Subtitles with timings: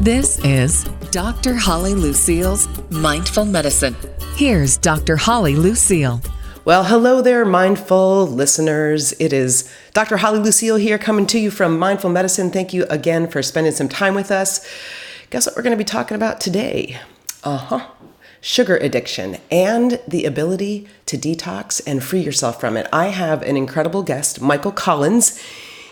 [0.00, 1.52] This is Dr.
[1.52, 3.94] Holly Lucille's Mindful Medicine.
[4.34, 5.18] Here's Dr.
[5.18, 6.22] Holly Lucille.
[6.64, 9.12] Well, hello there, mindful listeners.
[9.20, 10.16] It is Dr.
[10.16, 12.50] Holly Lucille here coming to you from Mindful Medicine.
[12.50, 14.66] Thank you again for spending some time with us.
[15.28, 16.98] Guess what we're going to be talking about today?
[17.44, 17.86] Uh huh.
[18.40, 22.88] Sugar addiction and the ability to detox and free yourself from it.
[22.90, 25.38] I have an incredible guest, Michael Collins.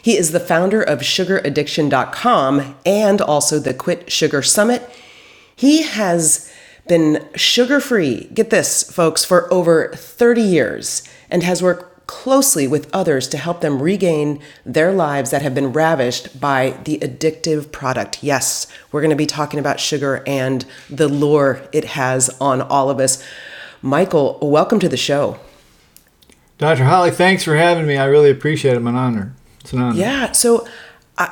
[0.08, 4.88] He is the founder of sugaraddiction.com and also the Quit Sugar Summit.
[5.54, 6.50] He has
[6.88, 12.88] been sugar free, get this, folks, for over 30 years and has worked closely with
[12.90, 18.22] others to help them regain their lives that have been ravished by the addictive product.
[18.22, 22.88] Yes, we're going to be talking about sugar and the lure it has on all
[22.88, 23.22] of us.
[23.82, 25.38] Michael, welcome to the show.
[26.56, 26.84] Dr.
[26.84, 27.98] Holly, thanks for having me.
[27.98, 28.78] I really appreciate it.
[28.78, 29.34] I'm an honor.
[29.94, 30.32] Yeah.
[30.32, 30.66] So,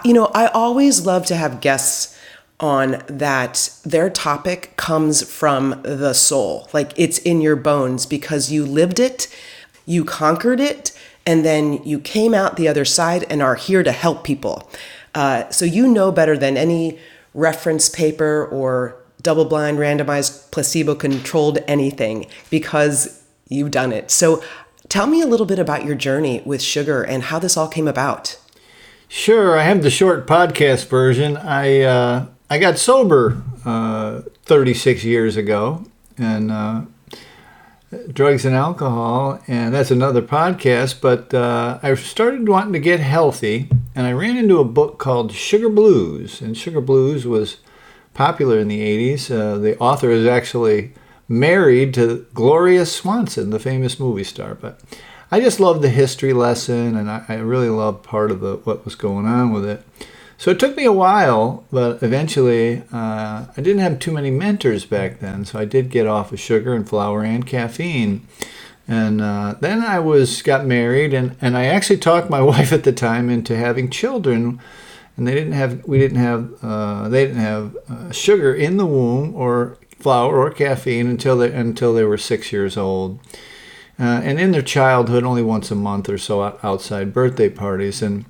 [0.05, 2.17] you know, I always love to have guests
[2.59, 6.69] on that their topic comes from the soul.
[6.73, 9.29] Like it's in your bones because you lived it,
[9.85, 13.93] you conquered it, and then you came out the other side and are here to
[13.93, 14.71] help people.
[15.15, 16.99] Uh, so you know better than any
[17.35, 24.11] reference paper or double blind, randomized, placebo controlled anything because you've done it.
[24.11, 24.43] So
[24.89, 27.89] Tell me a little bit about your journey with sugar and how this all came
[27.89, 28.39] about.
[29.09, 31.37] Sure, I have the short podcast version.
[31.37, 35.85] I uh, I got sober uh, 36 years ago,
[36.17, 36.83] and uh,
[38.13, 41.01] drugs and alcohol, and that's another podcast.
[41.01, 45.33] But uh, I started wanting to get healthy, and I ran into a book called
[45.33, 47.59] Sugar Blues, and Sugar Blues was
[48.15, 49.31] popular in the 80s.
[49.31, 50.93] Uh, the author is actually
[51.29, 54.55] married to Gloria Swanson, the famous movie star.
[54.55, 54.81] But
[55.31, 58.85] I just loved the history lesson, and I, I really loved part of the what
[58.85, 59.83] was going on with it.
[60.39, 64.85] So it took me a while, but eventually uh, I didn't have too many mentors
[64.85, 65.45] back then.
[65.47, 68.27] So I did get off of sugar and flour and caffeine.
[68.87, 72.85] And uh, then I was got married, and, and I actually talked my wife at
[72.85, 74.61] the time into having children.
[75.17, 78.85] And they didn't have we didn't have uh, they didn't have uh, sugar in the
[78.85, 83.19] womb or flour or caffeine until they until they were six years old.
[83.99, 88.03] Uh, and in their childhood, only once a month or so outside birthday parties.
[88.03, 88.27] And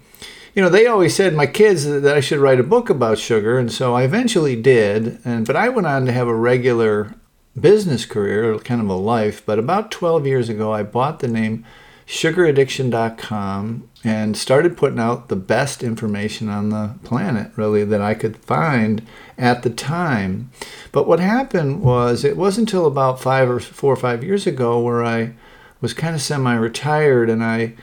[0.54, 3.58] you know, they always said my kids that I should write a book about sugar,
[3.58, 5.18] and so I eventually did.
[5.24, 7.14] And but I went on to have a regular
[7.58, 9.44] business career, kind of a life.
[9.44, 11.64] But about 12 years ago, I bought the name
[12.06, 18.36] sugaraddiction.com and started putting out the best information on the planet, really, that I could
[18.36, 19.02] find
[19.36, 20.50] at the time.
[20.92, 24.80] But what happened was, it wasn't until about five or four or five years ago
[24.80, 25.34] where I
[25.80, 27.74] was kind of semi-retired and I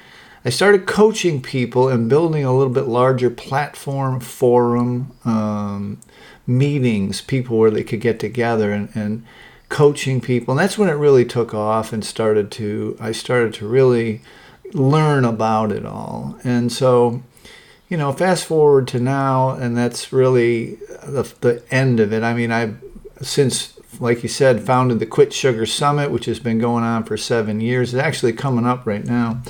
[0.45, 6.01] I started coaching people and building a little bit larger platform, forum, um,
[6.45, 9.25] meetings, people where they could get together and, and
[9.73, 10.51] coaching people.
[10.51, 14.21] And that's when it really took off and started to, I started to really
[14.71, 16.37] learn about it all.
[16.43, 17.23] And so,
[17.89, 22.21] you know, fast forward to now, and that's really the, the end of it.
[22.21, 22.77] I mean, I've
[23.21, 27.17] since like you said, founded the Quit Sugar Summit, which has been going on for
[27.17, 27.93] seven years.
[27.93, 29.41] It's actually coming up right now.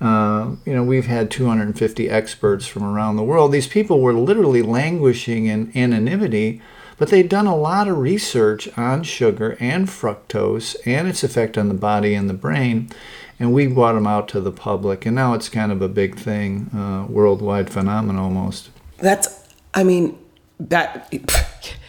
[0.00, 3.52] Uh, you know, we've had 250 experts from around the world.
[3.52, 6.62] These people were literally languishing in anonymity,
[7.00, 11.68] but they'd done a lot of research on sugar and fructose and its effect on
[11.68, 12.90] the body and the brain.
[13.38, 16.18] And we brought them out to the public, and now it's kind of a big
[16.18, 18.68] thing, uh, worldwide phenomenon almost.
[18.98, 20.18] That's, I mean,
[20.58, 21.10] that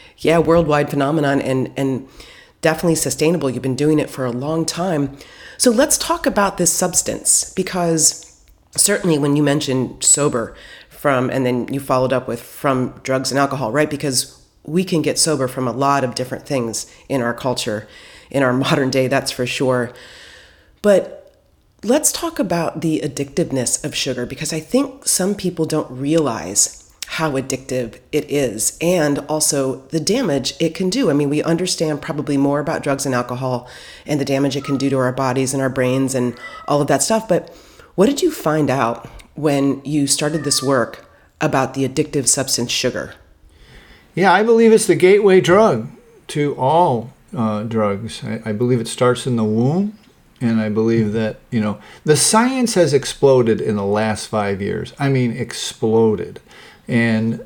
[0.18, 2.08] yeah, worldwide phenomenon and and
[2.62, 3.50] definitely sustainable.
[3.50, 5.18] You've been doing it for a long time.
[5.58, 8.42] So let's talk about this substance because
[8.78, 10.56] certainly when you mentioned sober
[10.88, 13.90] from and then you followed up with from drugs and alcohol, right?
[13.90, 17.88] Because we can get sober from a lot of different things in our culture,
[18.30, 19.92] in our modern day, that's for sure.
[20.82, 21.36] But
[21.84, 27.32] let's talk about the addictiveness of sugar because I think some people don't realize how
[27.32, 31.10] addictive it is and also the damage it can do.
[31.10, 33.68] I mean, we understand probably more about drugs and alcohol
[34.06, 36.40] and the damage it can do to our bodies and our brains and
[36.70, 37.28] all of that stuff.
[37.28, 37.50] But
[37.96, 41.06] what did you find out when you started this work
[41.42, 43.16] about the addictive substance sugar?
[44.14, 45.90] Yeah, I believe it's the gateway drug
[46.28, 48.24] to all uh, drugs.
[48.24, 49.98] I, I believe it starts in the womb.
[50.42, 54.92] And I believe that, you know, the science has exploded in the last five years.
[54.98, 56.40] I mean, exploded.
[56.88, 57.46] And,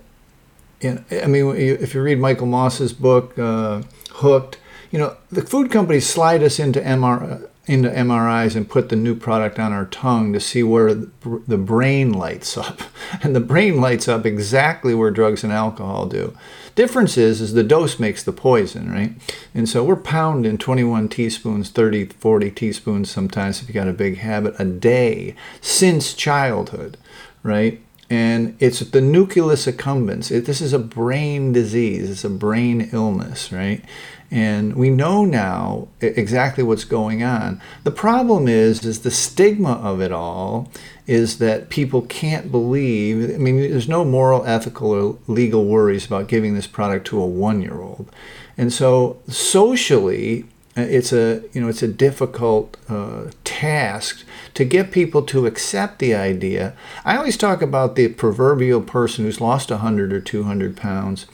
[0.81, 3.81] and I mean, if you read Michael Moss's book, uh,
[4.11, 4.57] Hooked,
[4.91, 9.15] you know, the food companies slide us into MR, into MRIs and put the new
[9.15, 12.81] product on our tongue to see where the brain lights up.
[13.21, 16.35] And the brain lights up exactly where drugs and alcohol do.
[16.73, 19.13] Difference is, is the dose makes the poison, right?
[19.53, 24.17] And so we're pounding 21 teaspoons, 30, 40 teaspoons sometimes if you got a big
[24.17, 26.97] habit a day since childhood,
[27.43, 27.79] right?
[28.09, 30.31] And it's the nucleus accumbens.
[30.31, 32.09] It, this is a brain disease.
[32.09, 33.83] It's a brain illness, right?
[34.31, 37.61] And we know now exactly what's going on.
[37.83, 40.69] The problem is, is the stigma of it all
[41.07, 43.35] is that people can't believe.
[43.35, 47.25] I mean, there's no moral, ethical, or legal worries about giving this product to a
[47.27, 48.11] one-year-old,
[48.57, 50.45] and so socially,
[50.75, 53.25] it's a you know it's a difficult uh,
[53.55, 56.73] task to get people to accept the idea.
[57.05, 61.25] I always talk about the proverbial person who's lost 100 or 200 pounds.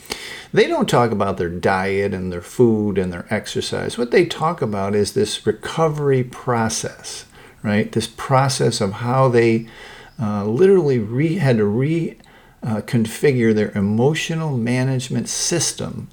[0.53, 3.97] They don't talk about their diet and their food and their exercise.
[3.97, 7.25] What they talk about is this recovery process,
[7.63, 7.91] right?
[7.91, 9.67] This process of how they
[10.21, 16.07] uh, literally re- had to reconfigure uh, their emotional management system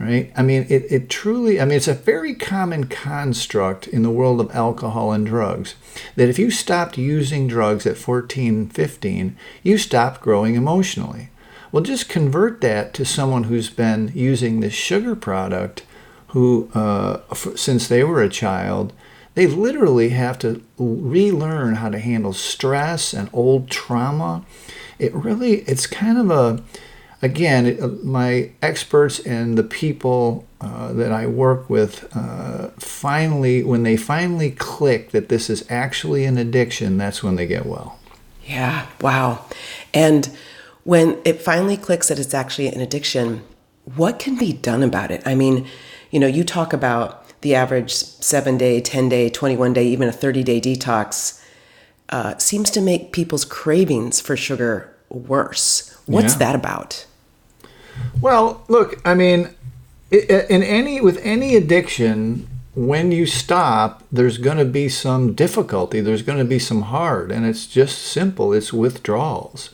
[0.00, 0.32] right?
[0.34, 4.40] I mean, it, it truly, I mean, it's a very common construct in the world
[4.40, 5.74] of alcohol and drugs
[6.16, 11.28] that if you stopped using drugs at 14, 15, you stopped growing emotionally.
[11.70, 15.84] Well, just convert that to someone who's been using this sugar product
[16.28, 17.20] who, uh,
[17.54, 18.94] since they were a child,
[19.34, 24.46] they literally have to relearn how to handle stress and old trauma.
[24.98, 26.62] It really, it's kind of a,
[27.22, 33.62] again, it, uh, my experts and the people uh, that I work with uh, finally,
[33.62, 37.98] when they finally click that this is actually an addiction, that's when they get well.
[38.44, 39.44] Yeah, wow.
[39.94, 40.30] And
[40.84, 43.42] when it finally clicks that it's actually an addiction,
[43.84, 45.22] what can be done about it?
[45.24, 45.66] I mean,
[46.10, 50.12] you know, you talk about the average seven day, 10 day, 21 day, even a
[50.12, 51.42] 30 day detox
[52.10, 55.96] uh, seems to make people's cravings for sugar worse.
[56.06, 56.38] What's yeah.
[56.38, 57.06] that about?
[58.20, 59.50] Well, look, I mean,
[60.10, 66.00] in any with any addiction, when you stop, there's going to be some difficulty.
[66.00, 68.52] There's going to be some hard, and it's just simple.
[68.52, 69.70] It's withdrawals,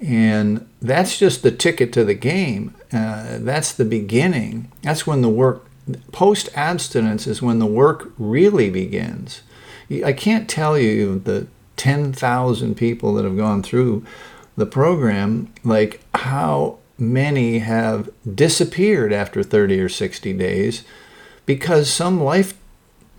[0.00, 2.74] and that's just the ticket to the game.
[2.92, 4.70] Uh, that's the beginning.
[4.82, 5.66] That's when the work.
[6.12, 9.42] Post abstinence is when the work really begins.
[10.02, 11.46] I can't tell you the
[11.76, 14.04] ten thousand people that have gone through
[14.56, 20.84] the program, like how many have disappeared after 30 or 60 days
[21.46, 22.54] because some life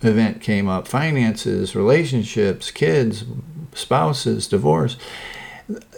[0.02, 3.24] event came up finances, relationships, kids,
[3.74, 4.96] spouses, divorce.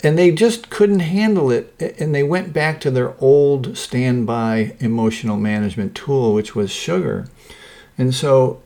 [0.02, 1.74] And they just couldn't handle it.
[1.98, 7.28] And they went back to their old standby emotional management tool, which was sugar.
[7.98, 8.62] And so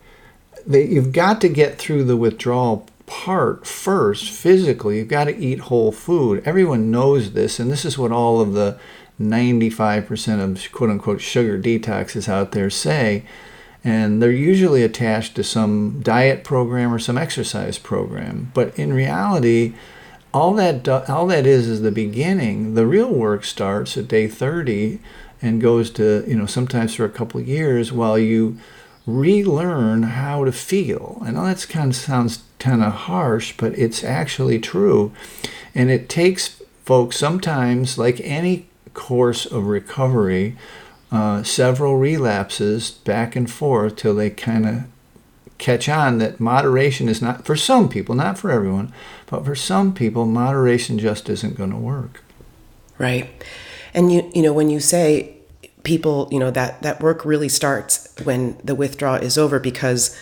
[0.67, 4.99] they, you've got to get through the withdrawal part first physically.
[4.99, 6.43] You've got to eat whole food.
[6.45, 7.59] Everyone knows this.
[7.59, 8.79] And this is what all of the
[9.31, 13.25] 95% of quote unquote sugar detoxes out there say.
[13.85, 18.53] And they're usually attached to some diet program or some exercise program.
[18.55, 19.75] But in reality,
[20.33, 22.75] all that all that is is the beginning.
[22.75, 24.99] The real work starts at day 30
[25.41, 28.59] and goes to you know sometimes for a couple of years while you
[29.07, 31.19] relearn how to feel.
[31.23, 35.13] I know that kind of sounds kind of harsh, but it's actually true,
[35.75, 40.57] and it takes folks sometimes like any course of recovery,
[41.11, 44.85] uh, several relapses back and forth till they kind of
[45.59, 48.93] catch on that moderation is not for some people, not for everyone,
[49.27, 52.23] but for some people, moderation just isn't going to work.
[52.99, 53.31] Right,
[53.95, 55.37] and you you know when you say
[55.83, 60.19] people, you know that that work really starts when the withdrawal is over because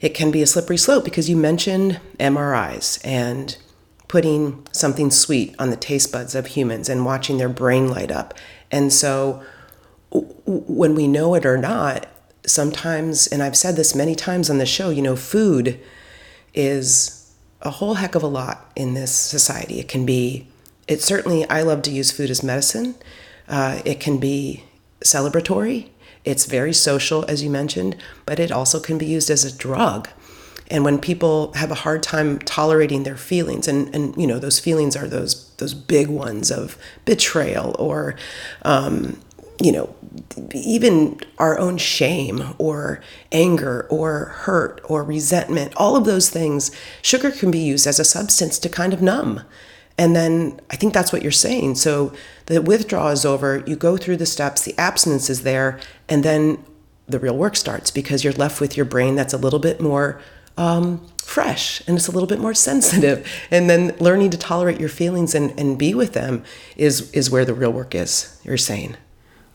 [0.00, 3.56] it can be a slippery slope because you mentioned MRIs and
[4.08, 8.34] putting something sweet on the taste buds of humans and watching their brain light up.
[8.70, 9.42] And so,
[10.10, 12.06] when we know it or not,
[12.46, 15.78] sometimes, and I've said this many times on the show, you know, food
[16.54, 19.78] is a whole heck of a lot in this society.
[19.80, 20.48] It can be,
[20.86, 22.94] it certainly, I love to use food as medicine.
[23.48, 24.64] Uh, it can be
[25.00, 25.88] celebratory.
[26.24, 27.96] It's very social, as you mentioned,
[28.26, 30.08] but it also can be used as a drug.
[30.70, 34.60] And when people have a hard time tolerating their feelings, and, and you know, those
[34.60, 38.16] feelings are those those big ones of betrayal or
[38.62, 39.18] um,
[39.60, 39.94] you know,
[40.52, 43.00] even our own shame or
[43.32, 46.70] anger or hurt or resentment, all of those things,
[47.02, 49.42] sugar can be used as a substance to kind of numb.
[49.96, 51.74] And then I think that's what you're saying.
[51.74, 52.12] So
[52.46, 56.64] the withdrawal is over, you go through the steps, the abstinence is there, and then
[57.08, 60.20] the real work starts because you're left with your brain that's a little bit more
[60.58, 63.26] um, fresh and it's a little bit more sensitive.
[63.50, 66.42] And then learning to tolerate your feelings and, and be with them
[66.76, 68.96] is, is where the real work is, you're saying.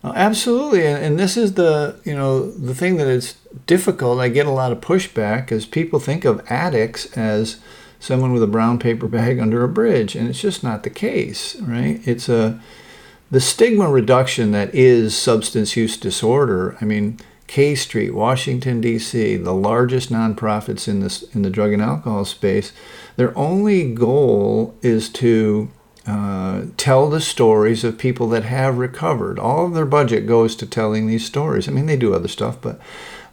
[0.03, 4.19] Uh, absolutely, and, and this is the you know the thing that is difficult.
[4.19, 7.61] I get a lot of pushback as people think of addicts as
[8.01, 11.55] someone with a brown paper bag under a bridge, and it's just not the case,
[11.61, 12.05] right?
[12.05, 12.59] It's a
[13.31, 16.77] the stigma reduction that is substance use disorder.
[16.81, 17.17] I mean,
[17.53, 22.73] K Street, Washington D.C., the largest nonprofits in this in the drug and alcohol space,
[23.15, 25.69] their only goal is to
[26.07, 29.37] uh, tell the stories of people that have recovered.
[29.37, 31.67] All of their budget goes to telling these stories.
[31.67, 32.81] I mean, they do other stuff, but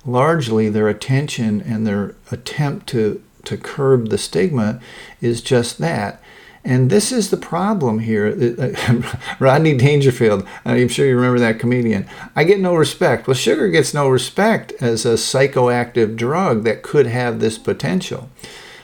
[0.04, 4.82] largely their attention and their attempt to, to curb the stigma
[5.22, 6.22] is just that.
[6.64, 8.74] And this is the problem here.
[9.38, 12.06] Rodney Dangerfield, I'm sure you remember that comedian.
[12.36, 13.26] I get no respect.
[13.26, 18.28] Well, sugar gets no respect as a psychoactive drug that could have this potential.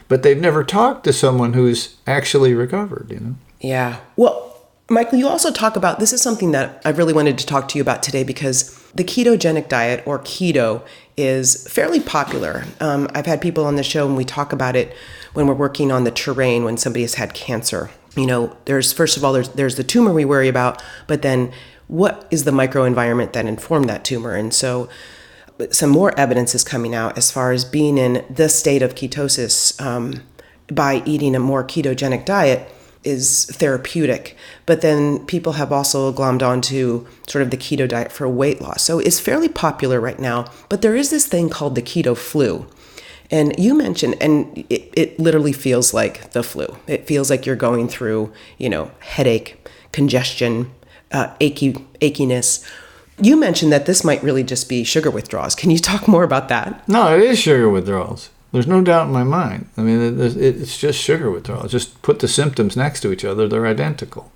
[0.09, 3.35] But they've never talked to someone who's actually recovered, you know?
[3.61, 3.99] Yeah.
[4.17, 4.57] Well,
[4.89, 7.79] Michael, you also talk about this is something that I really wanted to talk to
[7.79, 10.83] you about today because the ketogenic diet or keto
[11.17, 12.65] is fairly popular.
[12.81, 14.95] Um, I've had people on the show and we talk about it
[15.37, 17.91] when we're working on the terrain when somebody has had cancer.
[18.17, 21.53] You know, there's first of all there's there's the tumor we worry about, but then
[21.89, 24.35] what is the microenvironment that informed that tumor?
[24.35, 24.89] And so
[25.71, 29.81] some more evidence is coming out as far as being in the state of ketosis
[29.81, 30.23] um,
[30.69, 32.69] by eating a more ketogenic diet
[33.05, 34.37] is therapeutic.
[34.67, 38.83] But then people have also glommed onto sort of the keto diet for weight loss.
[38.83, 40.47] So it's fairly popular right now.
[40.69, 42.67] But there is this thing called the keto flu.
[43.31, 46.77] And you mentioned, and it, it literally feels like the flu.
[46.87, 50.71] It feels like you're going through, you know, headache, congestion,
[51.13, 52.69] uh, achy, achiness.
[53.21, 55.55] You mentioned that this might really just be sugar withdrawals.
[55.55, 56.87] Can you talk more about that?
[56.89, 58.31] No, it is sugar withdrawals.
[58.53, 59.69] There's no doubt in my mind.
[59.77, 61.67] I mean, it's just sugar withdrawal.
[61.69, 64.31] Just put the symptoms next to each other, they're identical.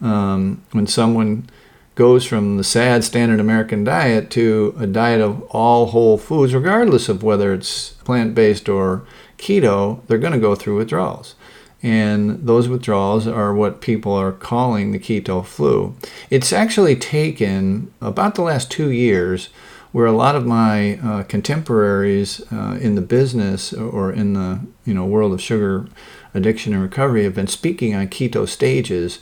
[0.00, 1.48] Um, when someone
[1.94, 7.08] goes from the sad standard American diet to a diet of all whole foods, regardless
[7.08, 9.04] of whether it's plant based or
[9.38, 11.34] keto, they're going to go through withdrawals.
[11.82, 15.96] And those withdrawals are what people are calling the keto flu.
[16.30, 19.48] It's actually taken about the last two years
[19.90, 24.94] where a lot of my uh, contemporaries uh, in the business or in the you
[24.94, 25.86] know world of sugar
[26.34, 29.18] addiction and recovery have been speaking on keto stages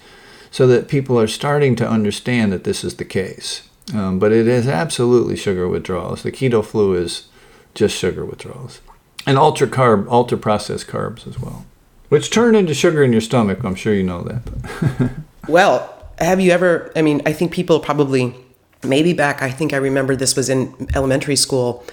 [0.50, 3.68] so that people are starting to understand that this is the case.
[3.94, 6.22] Um, but it is absolutely sugar withdrawals.
[6.22, 7.28] The keto flu is
[7.74, 8.80] just sugar withdrawals.
[9.26, 11.66] And ultra carb, ultra processed carbs as well,
[12.08, 13.62] which turn into sugar in your stomach.
[13.64, 15.10] I'm sure you know that.
[15.48, 16.90] well, have you ever?
[16.96, 18.34] I mean, I think people probably
[18.82, 21.84] maybe back, I think I remember this was in elementary school.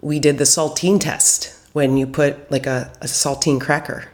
[0.00, 4.08] We did the saltine test when you put like a, a saltine cracker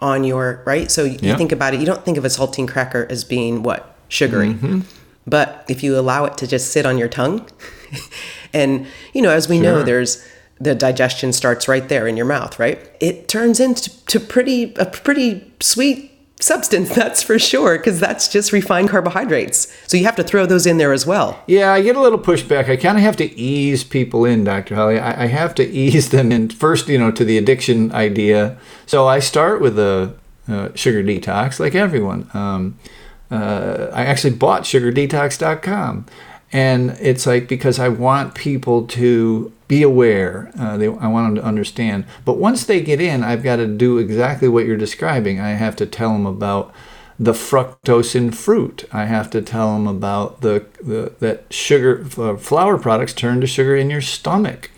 [0.00, 0.90] on your, right?
[0.90, 3.96] So you, think about it, you don't think of a saltine cracker as being what?
[4.08, 4.54] Sugary.
[4.54, 4.80] Mm-hmm.
[5.26, 7.46] But if you allow it to just sit on your tongue,
[8.52, 9.64] and, you know, as we sure.
[9.64, 10.26] know, there's,
[10.60, 12.90] the digestion starts right there in your mouth, right?
[13.00, 16.07] It turns into to pretty a pretty sweet
[16.48, 19.72] substance, that's for sure, because that's just refined carbohydrates.
[19.86, 21.40] So you have to throw those in there as well.
[21.46, 22.68] Yeah, I get a little pushback.
[22.68, 24.74] I kind of have to ease people in, Dr.
[24.74, 24.98] Holly.
[24.98, 28.58] I, I, have to ease them in first, you know, to the addiction idea.
[28.86, 30.14] So I start with a
[30.74, 32.30] sugar detox, like everyone.
[32.34, 32.78] Um,
[33.30, 36.06] uh, I actually bought sugardetox.com.
[36.52, 40.50] And it's like because I want people to be aware.
[40.58, 42.06] Uh, they, I want them to understand.
[42.24, 45.40] But once they get in, I've got to do exactly what you're describing.
[45.40, 46.72] I have to tell them about
[47.18, 48.84] the fructose in fruit.
[48.92, 53.46] I have to tell them about the, the that sugar uh, flour products turn to
[53.46, 54.70] sugar in your stomach.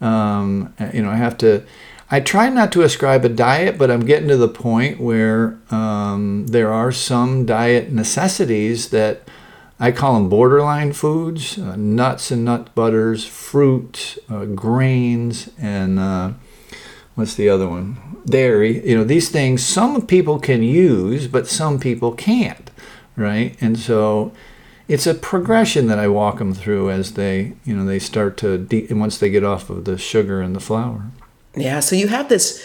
[0.00, 1.64] Um, you know, I have to.
[2.10, 6.46] I try not to ascribe a diet, but I'm getting to the point where um,
[6.46, 9.28] there are some diet necessities that
[9.80, 16.32] I call them borderline foods uh, nuts and nut butters, fruit, uh, grains, and uh,
[17.14, 17.96] what's the other one?
[18.26, 18.86] Dairy.
[18.86, 22.70] You know, these things some people can use, but some people can't,
[23.16, 23.56] right?
[23.60, 24.32] And so
[24.88, 28.58] it's a progression that I walk them through as they, you know, they start to,
[28.58, 31.04] de- once they get off of the sugar and the flour.
[31.54, 32.64] Yeah, so you have this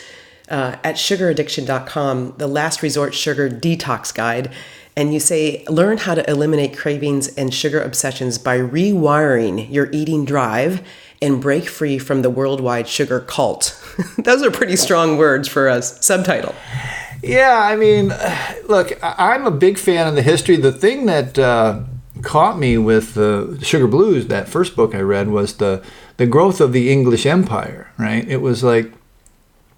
[0.50, 4.52] uh, at sugaraddiction.com, the last resort sugar detox guide
[4.96, 10.26] and you say learn how to eliminate cravings and sugar obsessions by rewiring your eating
[10.26, 10.82] drive
[11.22, 13.80] and break free from the worldwide sugar cult.
[14.18, 16.54] Those are pretty strong words for a subtitle.
[17.24, 18.14] Yeah, I mean,
[18.68, 20.58] look, I'm a big fan of the history.
[20.58, 21.84] The thing that uh,
[22.22, 25.82] caught me with the Sugar Blues, that first book I read, was the
[26.18, 27.90] the growth of the English Empire.
[27.98, 28.28] Right?
[28.28, 28.92] It was like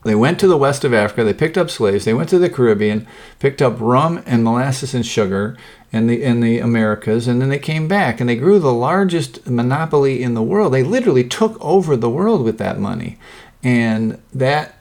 [0.06, 2.50] they went to the west of Africa, they picked up slaves, they went to the
[2.50, 3.08] Caribbean,
[3.40, 5.58] picked up rum and molasses and sugar
[5.92, 9.48] in the in the Americas, and then they came back and they grew the largest
[9.48, 10.74] monopoly in the world.
[10.74, 13.18] They literally took over the world with that money.
[13.64, 14.78] And that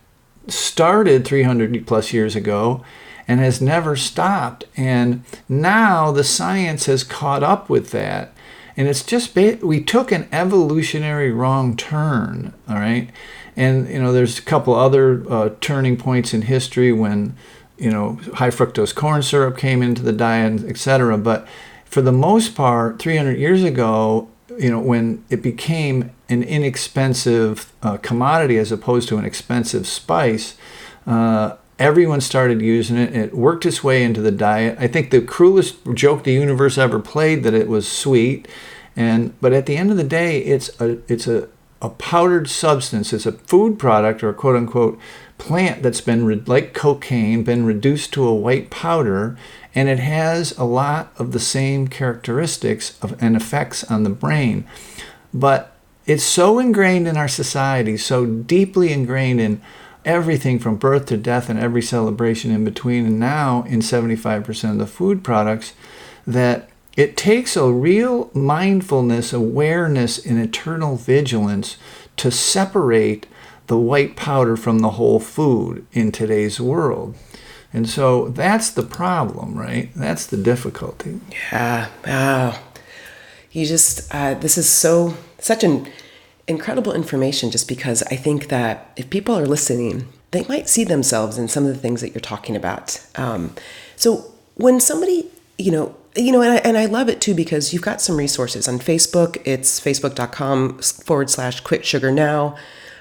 [0.46, 2.84] started 300 plus years ago
[3.26, 4.64] and has never stopped.
[4.76, 8.34] And now the science has caught up with that.
[8.76, 13.08] And it's just, we took an evolutionary wrong turn, all right?
[13.56, 17.36] And, you know, there's a couple other uh, turning points in history when,
[17.78, 21.16] you know, high fructose corn syrup came into the diet, etc.
[21.18, 21.46] But
[21.84, 27.96] for the most part, 300 years ago, you know, when it became an inexpensive uh,
[27.98, 30.56] commodity as opposed to an expensive spice,
[31.06, 33.14] uh, everyone started using it.
[33.14, 34.76] It worked its way into the diet.
[34.80, 38.48] I think the cruelest joke the universe ever played that it was sweet,
[38.96, 41.48] and but at the end of the day, it's a it's a
[41.84, 43.12] a powdered substance.
[43.12, 44.98] It's a food product or a quote unquote
[45.36, 49.36] plant that's been re- like cocaine, been reduced to a white powder,
[49.74, 54.64] and it has a lot of the same characteristics of, and effects on the brain.
[55.34, 55.76] But
[56.06, 59.60] it's so ingrained in our society, so deeply ingrained in
[60.06, 64.78] everything from birth to death and every celebration in between, and now in 75% of
[64.78, 65.74] the food products,
[66.26, 71.76] that it takes a real mindfulness, awareness, and eternal vigilance
[72.16, 73.26] to separate
[73.66, 77.16] the white powder from the whole food in today's world.
[77.72, 79.90] And so that's the problem, right?
[79.96, 81.20] That's the difficulty.
[81.50, 81.88] Yeah.
[82.06, 82.58] Wow.
[83.50, 85.88] You just, uh, this is so, such an
[86.46, 91.38] incredible information just because I think that if people are listening, they might see themselves
[91.38, 93.04] in some of the things that you're talking about.
[93.16, 93.54] Um,
[93.96, 97.72] so when somebody, you know, you know, and I, and I love it too because
[97.72, 99.40] you've got some resources on Facebook.
[99.44, 102.56] It's facebook.com forward slash quit sugar now.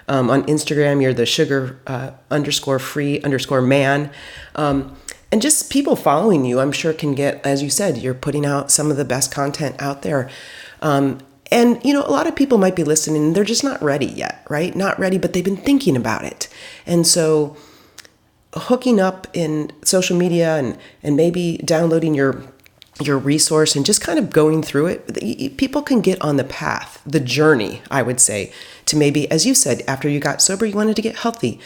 [0.08, 4.12] Um, on Instagram, you're the sugar uh, underscore free underscore man.
[4.55, 4.98] Um,
[5.32, 8.70] and just people following you, I'm sure can get, as you said, you're putting out
[8.70, 10.29] some of the best content out there.
[10.82, 11.20] Um,
[11.51, 14.45] and, you know, a lot of people might be listening, they're just not ready yet,
[14.49, 14.76] right?
[14.76, 16.49] Not ready, but they've been thinking about it.
[16.86, 17.56] And so,
[18.56, 22.43] hooking up in social media and, and maybe downloading your
[23.01, 27.01] your resource and just kind of going through it, people can get on the path,
[27.06, 28.53] the journey, I would say,
[28.86, 31.60] to maybe, as you said, after you got sober, you wanted to get healthy.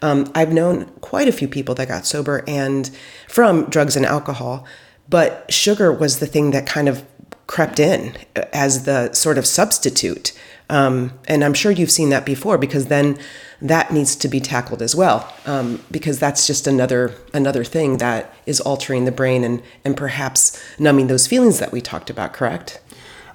[0.00, 2.90] Um, I've known quite a few people that got sober and
[3.28, 4.66] from drugs and alcohol,
[5.08, 7.04] but sugar was the thing that kind of
[7.46, 8.16] crept in
[8.52, 10.32] as the sort of substitute.
[10.70, 13.18] Um, and I'm sure you've seen that before because then
[13.62, 18.34] that needs to be tackled as well um, because that's just another another thing that
[18.44, 22.80] is altering the brain and and perhaps numbing those feelings that we talked about correct?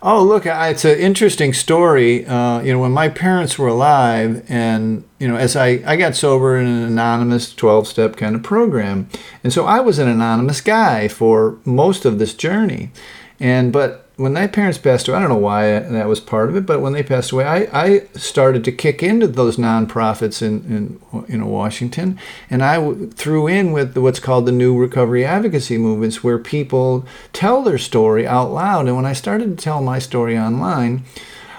[0.01, 2.25] Oh look it's an interesting story.
[2.25, 6.15] Uh, you know when my parents were alive and you know as i i got
[6.15, 9.09] sober in an anonymous 12 step kind of program.
[9.43, 12.91] And so i was an anonymous guy for most of this journey.
[13.39, 16.55] And but when my parents passed away, I don't know why that was part of
[16.55, 20.99] it, but when they passed away, I, I started to kick into those nonprofits in,
[21.13, 25.23] in you know Washington, and I w- threw in with what's called the new recovery
[25.23, 28.87] advocacy movements, where people tell their story out loud.
[28.87, 31.05] And when I started to tell my story online,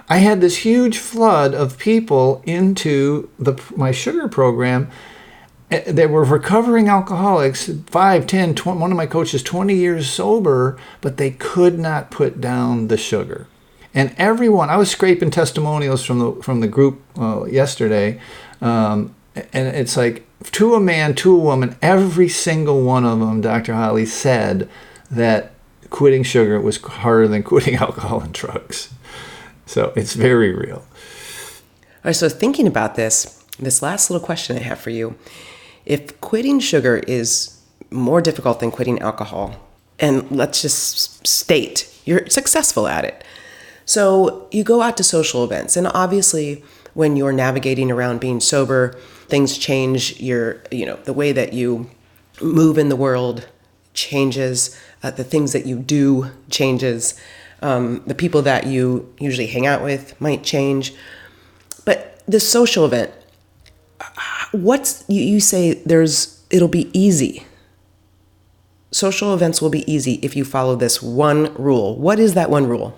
[0.08, 4.90] I had this huge flood of people into the my sugar program
[5.70, 11.16] they were recovering alcoholics 5 10 20, one of my coaches 20 years sober but
[11.16, 13.46] they could not put down the sugar.
[13.94, 18.20] And everyone i was scraping testimonials from the from the group uh, yesterday
[18.60, 23.40] um, and it's like to a man to a woman every single one of them
[23.40, 24.68] dr holly said
[25.10, 25.52] that
[25.90, 28.92] quitting sugar was harder than quitting alcohol and drugs.
[29.66, 30.78] So it's very real.
[30.78, 35.16] All right so thinking about this this last little question i have for you
[35.88, 37.58] if quitting sugar is
[37.90, 39.56] more difficult than quitting alcohol,
[39.98, 43.22] and let's just state you're successful at it.
[43.84, 48.98] So you go out to social events, and obviously, when you're navigating around being sober,
[49.28, 50.18] things change.
[50.20, 51.90] Your, you know, the way that you
[52.40, 53.46] move in the world
[53.92, 54.78] changes.
[55.02, 57.20] Uh, the things that you do changes.
[57.60, 60.94] Um, the people that you usually hang out with might change.
[61.84, 63.12] But the social event,
[64.52, 67.44] what's you, you say there's it'll be easy.
[68.90, 71.96] Social events will be easy if you follow this one rule.
[71.98, 72.96] What is that one rule?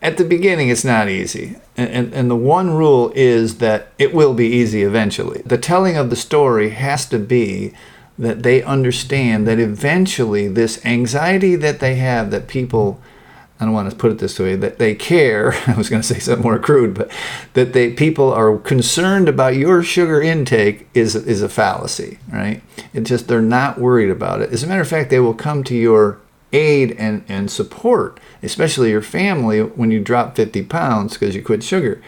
[0.00, 1.56] At the beginning it's not easy.
[1.76, 5.42] And, and, and, the one rule is that it will be easy eventually.
[5.44, 7.72] The telling of the story has to be
[8.16, 13.00] that they understand that eventually this anxiety that they have that people
[13.60, 15.52] I don't want to put it this way that they care.
[15.66, 17.10] I was going to say something more crude, but
[17.54, 22.62] that they people are concerned about your sugar intake is is a fallacy, right?
[22.92, 24.52] It's just they're not worried about it.
[24.52, 26.18] As a matter of fact, they will come to your
[26.52, 31.62] aid and, and support, especially your family, when you drop 50 pounds because you quit
[31.62, 32.00] sugar.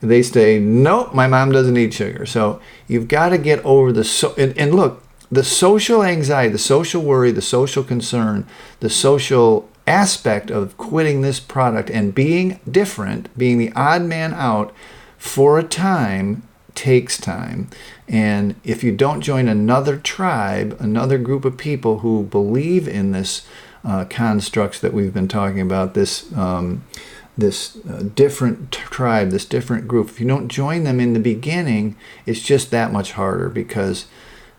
[0.00, 2.26] They say, nope, my mom doesn't eat sugar.
[2.26, 6.58] So you've got to get over the so and, and look, the social anxiety, the
[6.58, 8.46] social worry, the social concern,
[8.80, 14.74] the social aspect of quitting this product and being different, being the odd man out
[15.18, 16.42] for a time
[16.74, 17.68] takes time.
[18.08, 23.46] And if you don't join another tribe, another group of people who believe in this
[23.84, 26.84] uh, constructs that we've been talking about, this um,
[27.36, 31.96] this uh, different tribe, this different group, if you don't join them in the beginning,
[32.26, 34.06] it's just that much harder because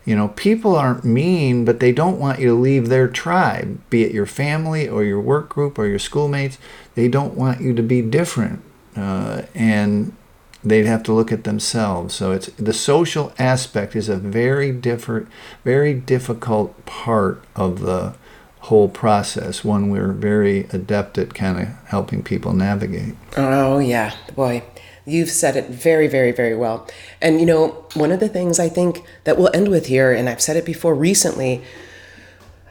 [0.06, 4.04] you know, people aren't mean, but they don't want you to leave their tribe, be
[4.04, 6.58] it your family or your work group or your schoolmates.
[6.94, 8.62] They don't want you to be different.
[8.96, 10.16] Uh, and
[10.62, 12.14] they'd have to look at themselves.
[12.14, 15.28] So it's the social aspect is a very different,
[15.64, 18.14] very difficult part of the
[18.60, 19.64] whole process.
[19.64, 23.16] One we're very adept at kind of helping people navigate.
[23.36, 24.62] Oh yeah, boy.
[25.06, 26.86] You've said it very, very, very well.
[27.22, 30.28] And you know, one of the things I think that we'll end with here, and
[30.28, 31.62] I've said it before recently,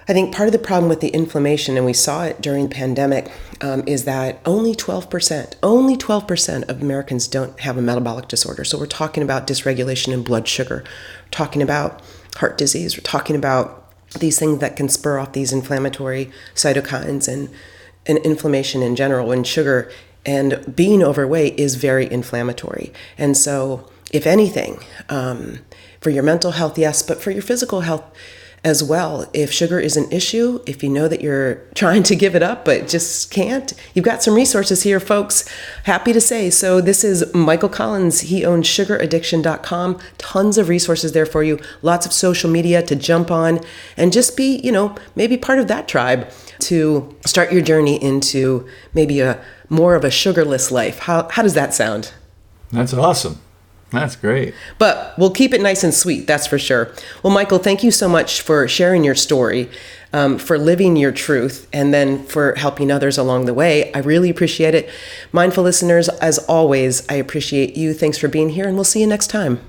[0.08, 2.76] I think part of the problem with the inflammation, and we saw it during the
[2.76, 8.63] pandemic, um, is that only 12%, only 12% of Americans don't have a metabolic disorder.
[8.63, 12.04] So we're talking about dysregulation in blood sugar, we're talking about
[12.36, 13.82] heart disease, we're talking about
[14.19, 17.50] these things that can spur off these inflammatory cytokines and,
[18.06, 19.32] and inflammation in general.
[19.32, 19.91] And sugar
[20.26, 22.92] and being overweight is very inflammatory.
[23.18, 25.60] And so, if anything, um,
[26.02, 28.04] for your mental health, yes, but for your physical health
[28.64, 32.36] as well, if sugar is an issue, if you know that you're trying to give
[32.36, 35.48] it up but just can't, you've got some resources here, folks.
[35.84, 36.50] Happy to say.
[36.50, 38.22] So, this is Michael Collins.
[38.22, 40.00] He owns sugaraddiction.com.
[40.18, 43.60] Tons of resources there for you, lots of social media to jump on
[43.98, 48.68] and just be, you know, maybe part of that tribe to start your journey into
[48.94, 50.99] maybe a more of a sugarless life.
[50.99, 52.12] How, how does that sound?
[52.71, 53.39] That's awesome.
[53.91, 54.54] That's great.
[54.78, 56.91] But we'll keep it nice and sweet, that's for sure.
[57.23, 59.69] Well, Michael, thank you so much for sharing your story,
[60.12, 63.93] um, for living your truth, and then for helping others along the way.
[63.93, 64.89] I really appreciate it.
[65.32, 67.93] Mindful listeners, as always, I appreciate you.
[67.93, 69.60] Thanks for being here, and we'll see you next time.